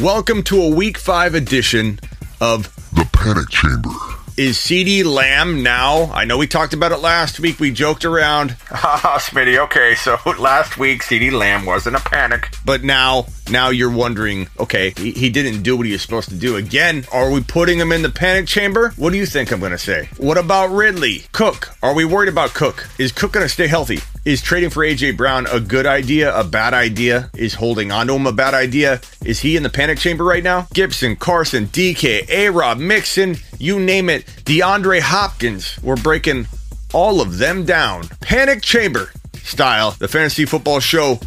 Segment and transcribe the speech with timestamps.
[0.00, 2.00] Welcome to a week five edition
[2.40, 4.17] of The Panic Chamber.
[4.38, 6.12] Is CeeDee Lamb now?
[6.12, 7.58] I know we talked about it last week.
[7.58, 8.50] We joked around.
[8.68, 9.58] Smitty.
[9.64, 12.48] Okay, so last week CeeDee Lamb wasn't a panic.
[12.64, 16.36] But now, now you're wondering, okay, he, he didn't do what he was supposed to
[16.36, 16.54] do.
[16.54, 18.90] Again, are we putting him in the panic chamber?
[18.90, 20.08] What do you think I'm going to say?
[20.18, 21.24] What about Ridley?
[21.32, 21.76] Cook?
[21.82, 22.88] Are we worried about Cook?
[22.96, 23.98] Is Cook going to stay healthy?
[24.24, 27.28] Is trading for AJ Brown a good idea, a bad idea?
[27.34, 29.00] Is holding on to him a bad idea?
[29.24, 30.68] Is he in the panic chamber right now?
[30.74, 34.24] Gibson, Carson, DK, A Rob, Mixon, you name it.
[34.44, 35.78] DeAndre Hopkins.
[35.82, 36.46] We're breaking
[36.94, 38.08] all of them down.
[38.20, 39.92] Panic chamber style.
[39.92, 41.20] The fantasy football show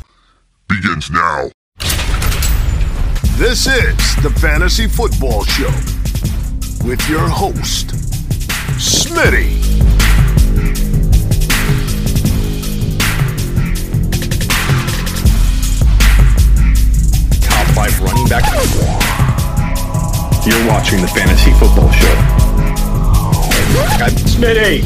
[0.72, 1.50] Begins now.
[3.36, 5.68] This is the Fantasy Football Show
[6.88, 7.88] with your host,
[8.78, 9.60] Smitty.
[17.42, 19.01] top five running back.
[20.44, 22.16] You're watching the Fantasy Football Show.
[24.26, 24.82] Smitty.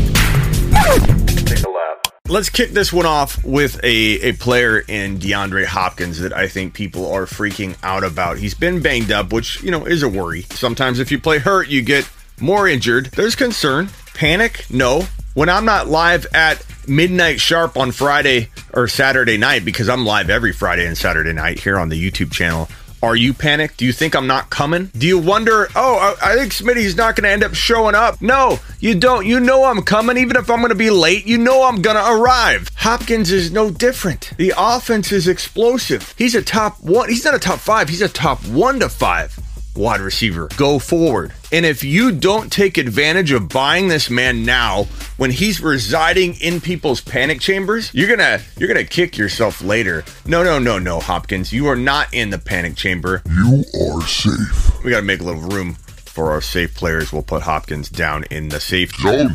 [1.46, 2.08] Take a lap.
[2.28, 6.74] Let's kick this one off with a, a player in DeAndre Hopkins that I think
[6.74, 8.38] people are freaking out about.
[8.38, 10.42] He's been banged up, which, you know, is a worry.
[10.42, 12.10] Sometimes if you play hurt, you get
[12.42, 13.06] more injured.
[13.06, 13.88] There's concern.
[14.14, 14.66] Panic?
[14.70, 15.08] No.
[15.36, 20.30] When I'm not live at midnight sharp on Friday or Saturday night, because I'm live
[20.30, 22.68] every Friday and Saturday night here on the YouTube channel,
[23.06, 23.78] are you panicked?
[23.78, 24.92] Do you think I'm not coming?
[24.98, 28.22] Do you wonder, oh, I I think Smitty's not going to end up showing up?
[28.22, 29.26] No, you don't.
[29.26, 30.18] You know I'm coming.
[30.18, 32.70] Even if I'm going to be late, you know I'm going to arrive.
[32.76, 34.32] Hopkins is no different.
[34.38, 36.14] The offense is explosive.
[36.18, 37.10] He's a top one.
[37.10, 37.90] He's not a top five.
[37.90, 39.38] He's a top one to five
[39.76, 40.50] wide receiver.
[40.58, 41.34] Go forward.
[41.56, 46.60] And if you don't take advantage of buying this man now when he's residing in
[46.60, 50.04] people's panic chambers, you're going to you're going to kick yourself later.
[50.26, 51.54] No, no, no, no, Hopkins.
[51.54, 53.24] You are not in the panic chamber.
[53.34, 54.84] You are safe.
[54.84, 57.14] We got to make a little room for our safe players.
[57.14, 59.34] We'll put Hopkins down in the safe Zone.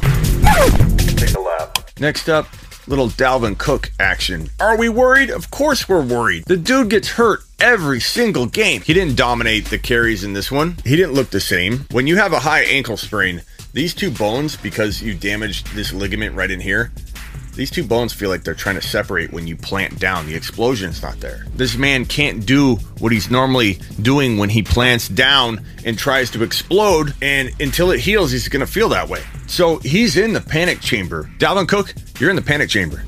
[1.99, 2.49] Next up,
[2.87, 4.51] little Dalvin Cook action.
[4.61, 5.31] Are we worried?
[5.31, 6.45] Of course we're worried.
[6.45, 8.81] The dude gets hurt every single game.
[8.81, 10.77] He didn't dominate the carries in this one.
[10.85, 11.87] He didn't look the same.
[11.91, 16.35] When you have a high ankle sprain, these two bones, because you damaged this ligament
[16.35, 16.91] right in here,
[17.55, 20.27] these two bones feel like they're trying to separate when you plant down.
[20.27, 21.45] The explosion's not there.
[21.55, 26.43] This man can't do what he's normally doing when he plants down and tries to
[26.43, 29.23] explode, and until it heals, he's going to feel that way.
[29.47, 31.31] So he's in the panic chamber.
[31.39, 33.03] Dalvin Cook, you're in the panic chamber.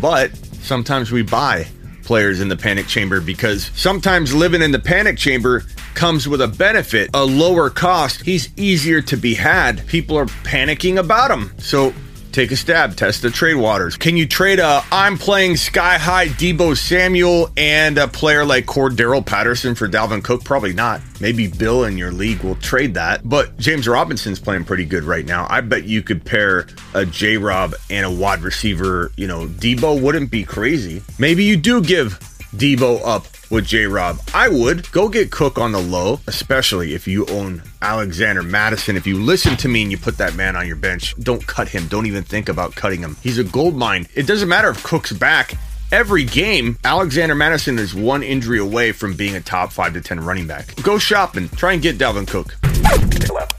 [0.00, 1.66] But sometimes we buy
[2.12, 5.62] players in the panic chamber because sometimes living in the panic chamber
[5.94, 8.20] comes with a benefit, a lower cost.
[8.20, 9.86] He's easier to be had.
[9.86, 11.50] People are panicking about him.
[11.56, 11.94] So
[12.32, 13.96] take a stab, test the trade waters.
[13.96, 19.24] Can you trade a I'm playing sky high Deebo Samuel and a player like Cordero
[19.24, 20.44] Patterson for Dalvin Cook?
[20.44, 21.00] Probably not.
[21.20, 23.28] Maybe Bill in your league will trade that.
[23.28, 25.46] But James Robinson's playing pretty good right now.
[25.48, 29.12] I bet you could pair a J Rob and a wide receiver.
[29.16, 31.02] You know, Deebo wouldn't be crazy.
[31.18, 32.18] Maybe you do give
[32.56, 34.18] Deebo up with J Rob.
[34.34, 38.96] I would go get Cook on the low, especially if you own Alexander Mattison.
[38.96, 41.68] If you listen to me and you put that man on your bench, don't cut
[41.68, 41.86] him.
[41.86, 43.16] Don't even think about cutting him.
[43.22, 44.08] He's a gold mine.
[44.14, 45.54] It doesn't matter if Cook's back.
[45.92, 50.20] Every game, Alexander Mattison is one injury away from being a top 5 to 10
[50.20, 50.74] running back.
[50.82, 51.50] Go shopping.
[51.50, 52.56] Try and get Dalvin Cook.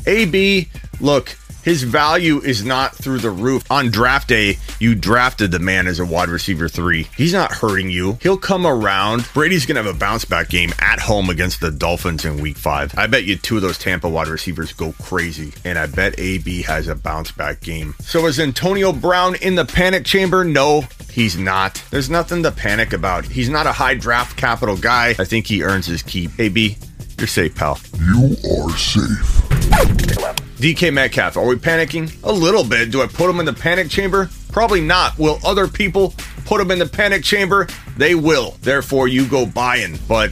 [0.08, 0.68] AB,
[1.00, 3.64] look, his value is not through the roof.
[3.72, 7.08] On draft day, you drafted the man as a wide receiver three.
[7.16, 8.18] He's not hurting you.
[8.22, 9.28] He'll come around.
[9.34, 12.58] Brady's going to have a bounce back game at home against the Dolphins in week
[12.58, 12.94] five.
[12.98, 15.54] I bet you two of those Tampa wide receivers go crazy.
[15.66, 17.96] And I bet AB has a bounce back game.
[18.00, 20.44] So is Antonio Brown in the panic chamber?
[20.44, 20.84] No,
[21.14, 21.84] He's not.
[21.92, 23.26] There's nothing to panic about.
[23.26, 25.10] He's not a high draft capital guy.
[25.20, 26.32] I think he earns his keep.
[26.40, 26.76] AB,
[27.20, 27.80] you're safe, pal.
[28.00, 30.43] You are safe.
[30.64, 32.10] DK Metcalf, are we panicking?
[32.24, 32.90] A little bit.
[32.90, 34.30] Do I put him in the panic chamber?
[34.50, 35.20] Probably not.
[35.20, 36.14] Will other people
[36.46, 37.68] put him in the panic chamber?
[37.98, 38.56] They will.
[38.62, 40.00] Therefore, you go buying.
[40.08, 40.32] But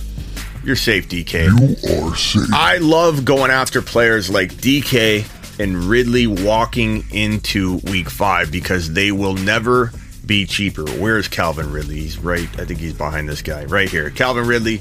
[0.63, 1.47] you're safe, DK.
[1.47, 2.47] You are safe.
[2.53, 5.25] I love going after players like DK
[5.59, 9.91] and Ridley walking into week five because they will never
[10.25, 10.85] be cheaper.
[10.91, 11.95] Where's Calvin Ridley?
[11.95, 12.47] He's right.
[12.57, 14.09] I think he's behind this guy right here.
[14.09, 14.79] Calvin Ridley.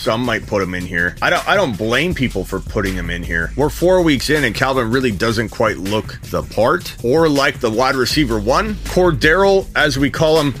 [0.00, 1.14] Some might put him in here.
[1.20, 1.46] I don't.
[1.46, 3.52] I don't blame people for putting him in here.
[3.54, 7.70] We're four weeks in, and Calvin really doesn't quite look the part or like the
[7.70, 8.76] wide receiver one.
[8.86, 10.54] Cordero, as we call him,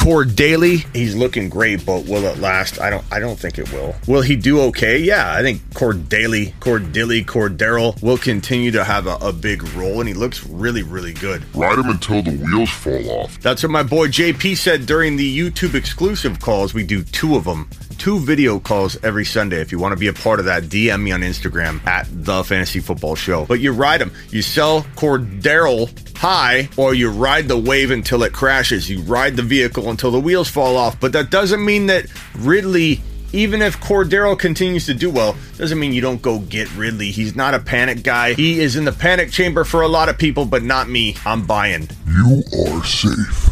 [0.00, 2.80] Cord Daily, he's looking great, but will it last?
[2.80, 3.94] I don't I don't think it will.
[4.06, 4.98] Will he do okay?
[4.98, 9.62] Yeah, I think Cord Daily, Cord Dilly, Cordero will continue to have a, a big
[9.74, 11.44] role and he looks really, really good.
[11.54, 13.38] Ride him until the wheels fall off.
[13.42, 16.72] That's what my boy JP said during the YouTube exclusive calls.
[16.72, 17.68] We do two of them
[18.00, 19.60] two video calls every Sunday.
[19.60, 22.42] If you want to be a part of that, DM me on Instagram at the
[22.42, 23.44] Fantasy Football Show.
[23.44, 24.10] But you ride them.
[24.30, 25.86] You sell Cordero
[26.16, 28.88] high, or you ride the wave until it crashes.
[28.88, 30.98] You ride the vehicle until the wheels fall off.
[30.98, 32.06] But that doesn't mean that
[32.36, 33.02] Ridley
[33.32, 37.10] even if Cordero continues to do well, doesn't mean you don't go get Ridley.
[37.10, 38.34] He's not a panic guy.
[38.34, 41.16] He is in the panic chamber for a lot of people, but not me.
[41.24, 41.88] I'm buying.
[42.06, 43.50] You are safe.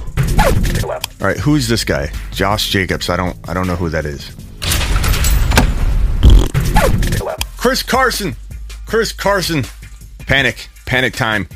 [1.20, 2.10] All right, who's this guy?
[2.32, 3.08] Josh Jacobs.
[3.08, 4.34] I don't I don't know who that is.
[7.56, 8.36] Chris Carson.
[8.86, 9.64] Chris Carson.
[10.26, 10.68] Panic.
[10.86, 11.48] Panic time.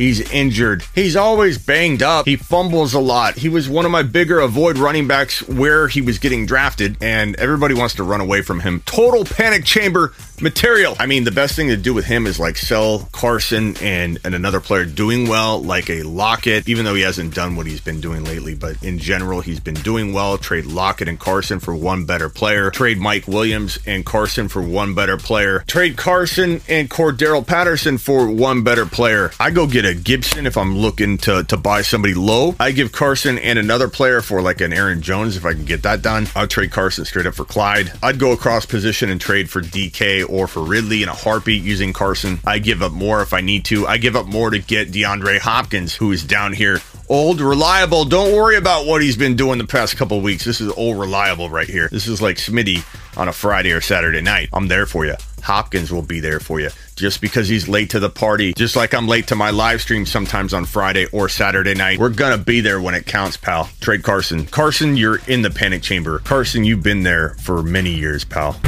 [0.00, 0.82] He's injured.
[0.94, 2.24] He's always banged up.
[2.24, 3.34] He fumbles a lot.
[3.34, 7.36] He was one of my bigger avoid running backs where he was getting drafted, and
[7.36, 8.80] everybody wants to run away from him.
[8.86, 10.96] Total panic chamber material.
[10.98, 14.34] I mean, the best thing to do with him is like sell Carson and, and
[14.34, 18.00] another player doing well, like a Lockett, even though he hasn't done what he's been
[18.00, 18.54] doing lately.
[18.54, 20.38] But in general, he's been doing well.
[20.38, 22.70] Trade Lockett and Carson for one better player.
[22.70, 25.60] Trade Mike Williams and Carson for one better player.
[25.66, 29.30] Trade Carson and Cordero Patterson for one better player.
[29.38, 32.54] I go get a Gibson if I'm looking to, to buy somebody low.
[32.58, 35.82] I give Carson and another player for like an Aaron Jones if I can get
[35.82, 36.26] that done.
[36.34, 37.92] I'll trade Carson straight up for Clyde.
[38.02, 41.92] I'd go across position and trade for DK or for Ridley in a heartbeat using
[41.92, 42.38] Carson.
[42.46, 43.86] I give up more if I need to.
[43.86, 46.80] I give up more to get DeAndre Hopkins, who is down here.
[47.08, 48.04] Old, reliable.
[48.04, 50.44] Don't worry about what he's been doing the past couple weeks.
[50.44, 51.88] This is old, reliable right here.
[51.88, 52.84] This is like Smitty
[53.18, 54.48] on a Friday or Saturday night.
[54.52, 55.16] I'm there for you.
[55.42, 56.70] Hopkins will be there for you.
[56.96, 60.06] Just because he's late to the party, just like I'm late to my live stream
[60.06, 63.68] sometimes on Friday or Saturday night, we're going to be there when it counts, pal.
[63.80, 64.46] Trade Carson.
[64.46, 66.18] Carson, you're in the panic chamber.
[66.20, 68.60] Carson, you've been there for many years, pal.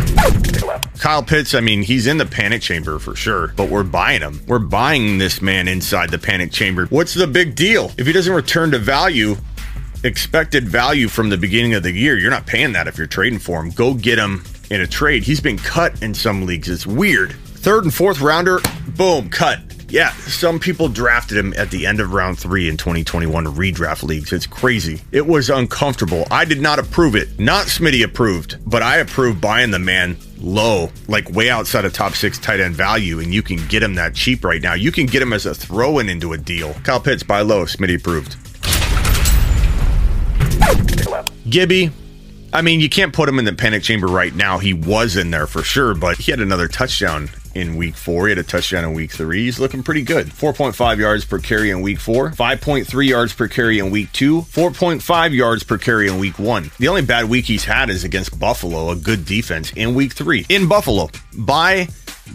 [0.99, 4.41] Kyle Pitts, I mean, he's in the panic chamber for sure, but we're buying him.
[4.47, 6.87] We're buying this man inside the panic chamber.
[6.87, 7.91] What's the big deal?
[7.99, 9.37] If he doesn't return to value,
[10.05, 13.39] expected value from the beginning of the year, you're not paying that if you're trading
[13.39, 13.71] for him.
[13.71, 15.23] Go get him in a trade.
[15.23, 16.69] He's been cut in some leagues.
[16.69, 17.33] It's weird.
[17.33, 18.61] Third and fourth rounder,
[18.97, 19.61] boom, cut.
[19.89, 24.33] Yeah, some people drafted him at the end of round three in 2021 redraft leagues.
[24.33, 25.03] It's crazy.
[25.13, 26.27] It was uncomfortable.
[26.31, 27.39] I did not approve it.
[27.39, 32.15] Not Smitty approved, but I approved buying the man low, like way outside of top
[32.15, 34.73] six tight end value, and you can get him that cheap right now.
[34.73, 36.73] You can get him as a throw in into a deal.
[36.85, 37.67] Kyle Pitts, buy low.
[37.67, 38.37] Smitty approved.
[41.51, 41.91] Gibby,
[42.55, 44.59] I mean, you can't put him in the panic chamber right now.
[44.59, 48.27] He was in there for sure, but he had another touchdown in week four.
[48.27, 49.45] He had a touchdown in week three.
[49.45, 50.27] He's looking pretty good.
[50.27, 55.35] 4.5 yards per carry in week four, 5.3 yards per carry in week two, 4.5
[55.35, 56.71] yards per carry in week one.
[56.79, 60.45] The only bad week he's had is against Buffalo, a good defense in week three
[60.51, 61.09] in Buffalo.
[61.35, 61.89] By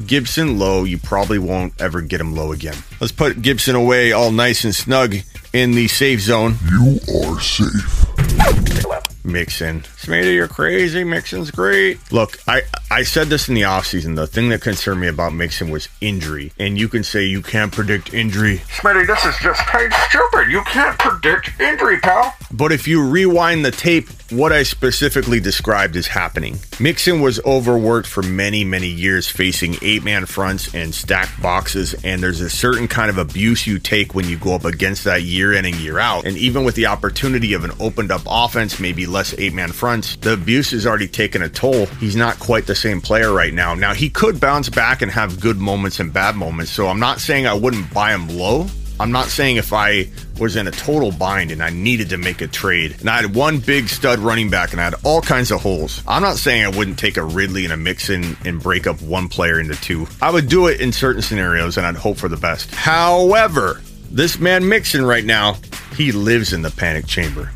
[0.06, 2.76] Gibson low, you probably won't ever get him low again.
[3.00, 5.16] Let's put Gibson away all nice and snug
[5.54, 6.56] in the safe zone.
[6.70, 8.97] You are safe.
[9.28, 9.82] Mixon.
[9.82, 11.04] Smitty, you're crazy.
[11.04, 12.00] Mixon's great.
[12.12, 14.16] Look, I, I said this in the offseason.
[14.16, 16.54] The thing that concerned me about Mixon was injury.
[16.58, 18.60] And you can say you can't predict injury.
[18.70, 20.50] Smitty, this is just plain stupid.
[20.50, 22.34] You can't predict injury, pal.
[22.52, 26.60] But if you rewind the tape, what I specifically described is happening.
[26.80, 32.22] Mixon was overworked for many, many years facing eight man fronts and stacked boxes, and
[32.22, 35.54] there's a certain kind of abuse you take when you go up against that year
[35.54, 36.26] in and year out.
[36.26, 40.16] And even with the opportunity of an opened up offense, maybe less eight man fronts,
[40.18, 41.86] the abuse has already taken a toll.
[41.86, 43.76] He's not quite the same player right now.
[43.76, 47.20] Now, he could bounce back and have good moments and bad moments, so I'm not
[47.20, 48.68] saying I wouldn't buy him low.
[49.00, 52.42] I'm not saying if I was in a total bind and I needed to make
[52.42, 55.52] a trade and I had one big stud running back and I had all kinds
[55.52, 56.02] of holes.
[56.08, 59.28] I'm not saying I wouldn't take a Ridley and a Mixon and break up one
[59.28, 60.08] player into two.
[60.22, 62.74] I would do it in certain scenarios and I'd hope for the best.
[62.74, 65.58] However, this man Mixon right now,
[65.96, 67.52] he lives in the panic chamber.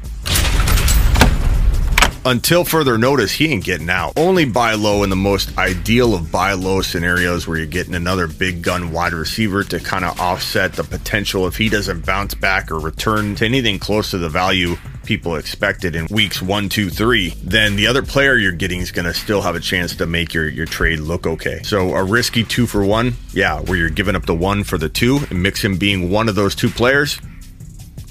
[2.23, 4.13] Until further notice, he ain't getting out.
[4.15, 8.27] Only buy low in the most ideal of buy low scenarios where you're getting another
[8.27, 12.69] big gun wide receiver to kind of offset the potential if he doesn't bounce back
[12.69, 17.31] or return to anything close to the value people expected in weeks one, two, three,
[17.43, 20.31] then the other player you're getting is going to still have a chance to make
[20.31, 21.59] your, your trade look okay.
[21.63, 24.89] So a risky two for one, yeah, where you're giving up the one for the
[24.89, 27.19] two and Mixon being one of those two players,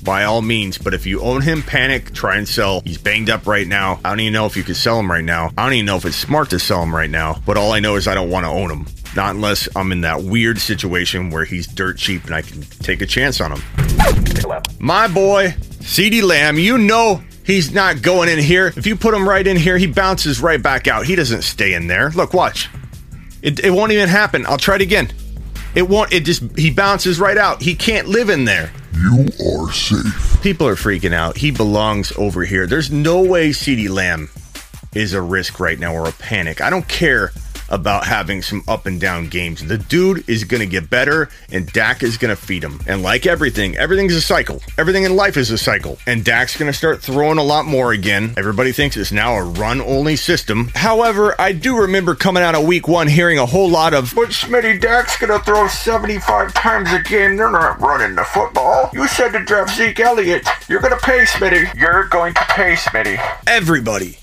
[0.03, 0.79] by all means.
[0.79, 2.81] But if you own him, panic, try and sell.
[2.81, 4.01] He's banged up right now.
[4.05, 5.51] I don't even know if you could sell him right now.
[5.57, 7.41] I don't even know if it's smart to sell him right now.
[7.47, 8.87] But all I know is I don't want to own him.
[9.17, 13.01] Not unless I'm in that weird situation where he's dirt cheap and I can take
[13.03, 13.63] a chance on him.
[14.79, 18.73] My boy, CeeDee Lamb, you know he's not going in here.
[18.77, 21.07] If you put him right in here, he bounces right back out.
[21.07, 22.11] He doesn't stay in there.
[22.11, 22.69] Look, watch.
[23.43, 24.47] It, it won't even happen.
[24.47, 25.13] I'll try it again.
[25.75, 27.63] It won't, it just, he bounces right out.
[27.63, 28.73] He can't live in there.
[28.95, 30.43] You are safe.
[30.43, 31.37] People are freaking out.
[31.39, 32.67] He belongs over here.
[32.67, 34.31] There's no way CeeDee Lamb
[34.95, 36.61] is a risk right now or a panic.
[36.61, 37.33] I don't care
[37.71, 39.65] about having some up and down games.
[39.65, 42.81] The dude is going to get better, and Dak is going to feed him.
[42.87, 44.61] And like everything, everything's a cycle.
[44.77, 45.99] Everything in life is a cycle.
[46.07, 48.35] And Dak's going to start throwing a lot more again.
[48.37, 50.71] Everybody thinks it's now a run only system.
[50.75, 54.31] However, I do remember coming out of week one hearing a whole lot of, but
[54.31, 57.37] Smitty, Dak's going to throw 75 times a game.
[57.37, 58.91] They're not running the football.
[58.93, 60.47] You said to draft Zeke Elliott.
[60.69, 61.75] You're going to pay, Smitty.
[61.75, 63.19] You're going to pay, Smitty.
[63.47, 64.19] Everybody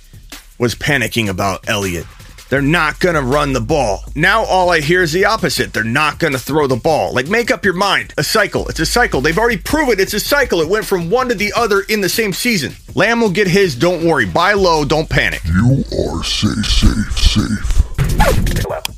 [0.58, 2.06] was panicking about Elliott.
[2.50, 4.06] They're not going to run the ball.
[4.16, 5.74] Now all I hear is the opposite.
[5.74, 7.13] They're not going to throw the ball.
[7.13, 8.13] Like, make up your mind.
[8.18, 8.68] A cycle.
[8.70, 9.20] It's a cycle.
[9.20, 10.62] They've already proven it's a cycle.
[10.62, 12.74] It went from one to the other in the same season.
[12.96, 13.75] Lamb will get his.
[13.75, 14.25] Don't worry.
[14.25, 14.86] Buy low.
[14.86, 15.42] Don't panic.
[15.46, 17.84] You are safe, safe, safe.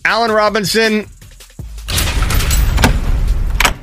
[0.05, 1.07] Allen Robinson.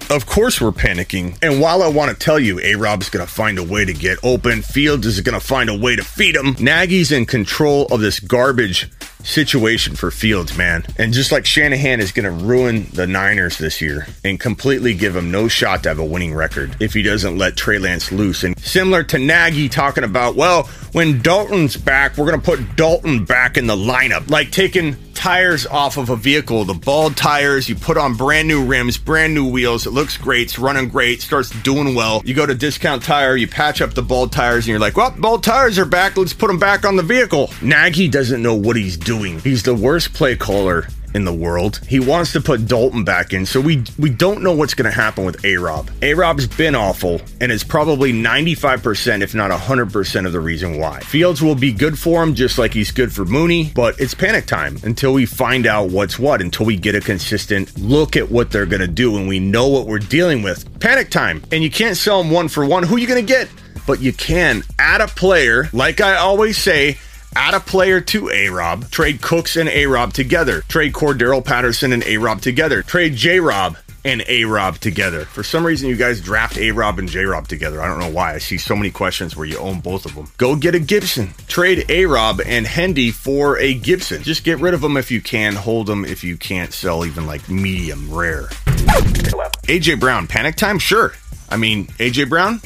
[0.08, 1.36] Of course, we're panicking.
[1.42, 3.92] And while I want to tell you, A Rob's going to find a way to
[3.92, 7.86] get open, Fields is going to find a way to feed him, Nagy's in control
[7.86, 8.88] of this garbage
[9.26, 10.84] situation for Fields, man.
[10.98, 15.14] And just like Shanahan is going to ruin the Niners this year and completely give
[15.14, 18.44] him no shot to have a winning record if he doesn't let Trey Lance loose.
[18.44, 23.24] And similar to Nagy talking about, well, when Dalton's back, we're going to put Dalton
[23.24, 24.30] back in the lineup.
[24.30, 28.64] Like taking tires off of a vehicle, the bald tires, you put on brand new
[28.64, 29.86] rims, brand new wheels.
[29.86, 32.22] It looks great, it's running great, starts doing well.
[32.24, 35.10] You go to discount tire, you patch up the bald tires, and you're like, well,
[35.10, 37.50] bald tires are back, let's put them back on the vehicle.
[37.62, 39.15] Nagy doesn't know what he's doing.
[39.22, 41.80] He's the worst play caller in the world.
[41.88, 44.94] He wants to put Dalton back in, so we we don't know what's going to
[44.94, 45.90] happen with A Rob.
[46.02, 51.00] A Rob's been awful, and it's probably 95%, if not 100%, of the reason why.
[51.00, 54.46] Fields will be good for him, just like he's good for Mooney, but it's panic
[54.46, 58.50] time until we find out what's what, until we get a consistent look at what
[58.50, 60.78] they're going to do and we know what we're dealing with.
[60.80, 62.82] Panic time, and you can't sell them one for one.
[62.82, 63.48] Who are you going to get?
[63.86, 66.98] But you can add a player, like I always say,
[67.36, 71.92] add a player to A Rob, trade Cooks and A Rob together, trade Cordero Patterson
[71.92, 73.76] and A Rob together, trade J Rob
[74.06, 75.26] and A Rob together.
[75.26, 77.82] For some reason, you guys draft A Rob and J Rob together.
[77.82, 78.32] I don't know why.
[78.32, 80.32] I see so many questions where you own both of them.
[80.38, 81.34] Go get a Gibson.
[81.46, 84.22] Trade A Rob and Hendy for a Gibson.
[84.22, 85.54] Just get rid of them if you can.
[85.56, 88.44] Hold them if you can't sell even like medium rare.
[89.68, 90.78] AJ Brown, panic time?
[90.78, 91.12] Sure.
[91.50, 92.60] I mean, AJ Brown?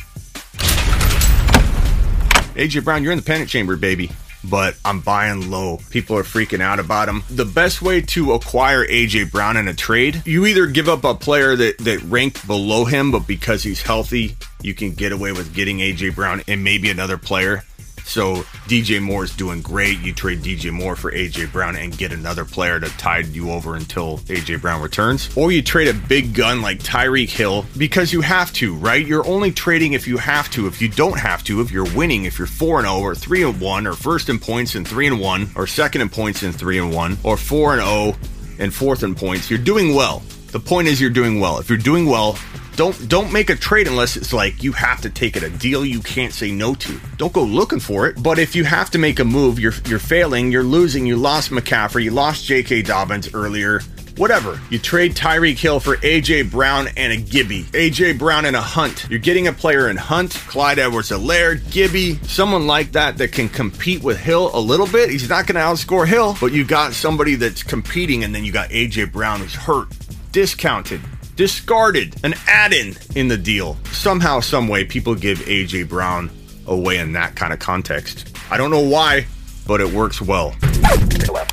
[2.55, 4.13] AJ Brown, you're in the panic chamber, baby
[4.45, 5.79] but I'm buying low.
[5.91, 7.23] People are freaking out about him.
[7.31, 11.15] The best way to acquire AJ Brown in a trade, you either give up a
[11.15, 15.55] player that, that ranked below him, but because he's healthy, you can get away with
[15.55, 17.65] getting AJ Brown and maybe another player.
[18.05, 20.01] So DJ Moore is doing great.
[20.01, 23.77] You trade DJ Moore for AJ Brown and get another player to tide you over
[23.77, 25.35] until AJ Brown returns.
[25.37, 29.07] Or you trade a big gun like Tyreek Hill because you have to, right?
[29.07, 30.67] You're only trading if you have to.
[30.67, 33.87] If you don't have to, if you're winning, if you're 4 0 or 3 1
[33.87, 36.95] or first in points and 3 and 1 or second in points and 3 and
[36.95, 38.17] 1 or 4 and 0
[38.61, 40.23] and fourth in points, you're doing well.
[40.53, 41.59] The point is you're doing well.
[41.59, 42.39] If you're doing well,
[42.77, 45.85] don't don't make a trade unless it's like you have to take it a deal
[45.85, 47.01] you can't say no to.
[47.17, 48.23] Don't go looking for it.
[48.23, 51.07] But if you have to make a move, you're you're failing, you're losing.
[51.07, 52.83] You lost McCaffrey, you lost J.K.
[52.83, 53.81] Dobbins earlier.
[54.17, 54.61] Whatever.
[54.69, 57.63] You trade Tyreek Hill for AJ Brown and a Gibby.
[57.65, 59.07] AJ Brown and a Hunt.
[59.09, 64.03] You're getting a player in Hunt, Clyde Edwards-Helaire, Gibby, someone like that that can compete
[64.03, 65.09] with Hill a little bit.
[65.09, 68.53] He's not going to outscore Hill, but you got somebody that's competing, and then you
[68.53, 69.89] got AJ Brown who's hurt,
[70.33, 71.01] discounted
[71.41, 73.79] discarded, an add-in in the deal.
[73.93, 76.31] Somehow, some way, people give AJ Brown
[76.67, 78.37] away in that kind of context.
[78.51, 79.25] I don't know why,
[79.67, 80.55] but it works well.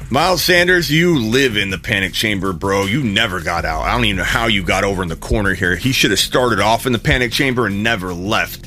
[0.09, 2.83] Miles Sanders, you live in the panic chamber, bro.
[2.83, 3.83] You never got out.
[3.83, 5.77] I don't even know how you got over in the corner here.
[5.77, 8.66] He should have started off in the panic chamber and never left.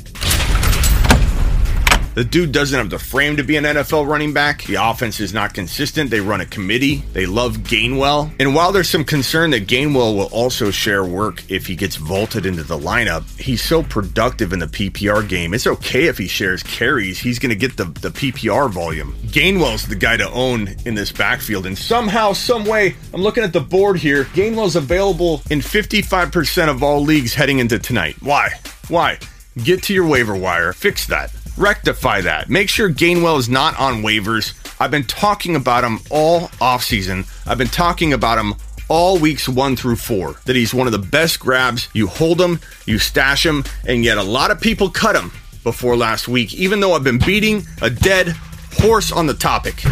[2.15, 4.65] The dude doesn't have the frame to be an NFL running back.
[4.65, 6.11] The offense is not consistent.
[6.11, 7.05] They run a committee.
[7.13, 8.33] They love Gainwell.
[8.41, 12.47] And while there's some concern that Gainwell will also share work if he gets vaulted
[12.47, 15.55] into the lineup, he's so productive in the PPR game.
[15.55, 17.21] It's okay if he shares carries.
[17.21, 19.15] He's going to get the, the PPR volume.
[19.27, 21.67] Gainwell's the guy to own in this backfield.
[21.67, 24.25] And somehow, some way, I'm looking at the board here.
[24.25, 28.17] Gainwell's available in 55% of all leagues heading into tonight.
[28.21, 28.51] Why?
[28.89, 29.19] Why?
[29.63, 32.49] Get to your waiver wire, fix that, rectify that.
[32.49, 34.55] Make sure Gainwell is not on waivers.
[34.81, 37.29] I've been talking about him all offseason.
[37.47, 38.55] I've been talking about him
[38.89, 40.37] all weeks one through four.
[40.47, 41.89] That he's one of the best grabs.
[41.93, 45.97] You hold him, you stash him, and yet a lot of people cut him before
[45.97, 48.29] last week, even though I've been beating a dead
[48.73, 49.85] horse on the topic.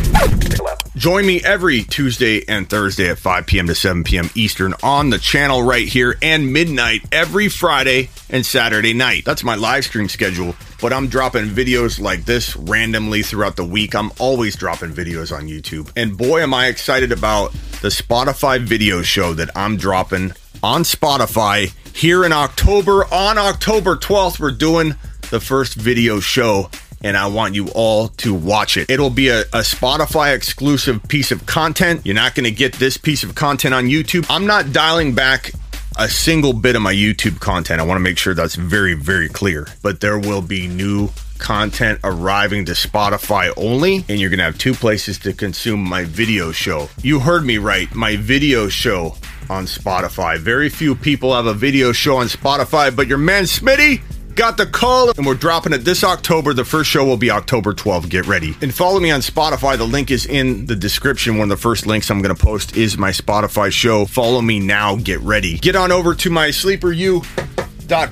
[0.97, 3.67] Join me every Tuesday and Thursday at 5 p.m.
[3.69, 4.31] to 7 p.m.
[4.35, 9.25] Eastern on the channel right here and midnight every Friday and Saturday night.
[9.25, 13.95] That's my live stream schedule, but I'm dropping videos like this randomly throughout the week.
[13.95, 15.91] I'm always dropping videos on YouTube.
[15.95, 21.73] And boy, am I excited about the Spotify video show that I'm dropping on Spotify
[21.95, 23.05] here in October.
[23.13, 24.95] On October 12th, we're doing
[25.31, 26.71] the first video show
[27.03, 28.91] and I want you all to watch it.
[28.91, 32.05] It'll be a, a Spotify exclusive piece of content.
[32.05, 34.27] You're not going to get this piece of content on YouTube.
[34.29, 35.53] I'm not dialing back
[35.99, 37.81] a single bit of my YouTube content.
[37.81, 39.67] I want to make sure that's very, very clear.
[39.83, 44.59] But there will be new content arriving to Spotify only, and you're going to have
[44.59, 46.89] two places to consume my video show.
[47.03, 49.17] You heard me right, my video show
[49.49, 50.39] on Spotify.
[50.39, 54.03] Very few people have a video show on Spotify, but your man Smitty
[54.39, 56.55] got the call and we're dropping it this October.
[56.55, 58.09] The first show will be October 12th.
[58.09, 58.57] Get ready.
[58.63, 59.77] And follow me on Spotify.
[59.77, 61.39] The link is in the description.
[61.39, 64.07] One of the first links I'm going to post is my Spotify show.
[64.07, 64.95] Follow me now.
[64.95, 65.59] Get ready.
[65.59, 67.23] Get on over to my sleeper you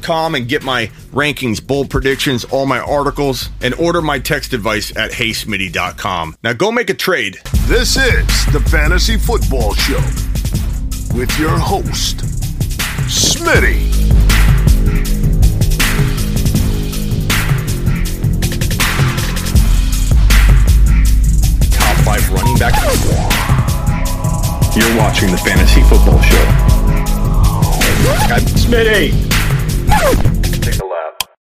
[0.03, 4.97] com and get my rankings, bold predictions, all my articles, and order my text advice
[4.97, 6.35] at heysmitty.com.
[6.43, 7.39] Now go make a trade.
[7.67, 10.01] This is the Fantasy Football Show
[11.17, 12.19] with your host,
[13.07, 14.36] Smitty.
[22.59, 22.75] back.
[24.77, 26.47] You're watching the Fantasy Football Show.
[28.33, 30.36] I'm Smitty.